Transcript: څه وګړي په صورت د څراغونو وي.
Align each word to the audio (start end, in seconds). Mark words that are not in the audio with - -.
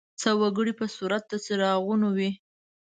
څه 0.19 0.29
وګړي 0.41 0.73
په 0.79 0.85
صورت 0.95 1.23
د 1.27 1.33
څراغونو 1.45 2.07
وي. 2.17 2.31